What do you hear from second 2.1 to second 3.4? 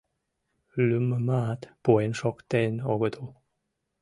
шуктен огытыл.